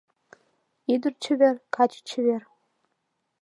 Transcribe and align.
Ӱдыр 0.93 1.13
чевер, 1.23 1.55
каче 1.75 2.01
чевер 2.09 2.43